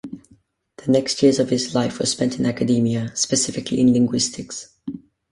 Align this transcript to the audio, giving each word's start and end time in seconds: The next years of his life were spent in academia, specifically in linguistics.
The 0.77 0.91
next 0.91 1.21
years 1.21 1.37
of 1.37 1.51
his 1.51 1.75
life 1.75 1.99
were 1.99 2.07
spent 2.07 2.39
in 2.39 2.47
academia, 2.47 3.15
specifically 3.15 3.79
in 3.81 3.93
linguistics. 3.93 4.75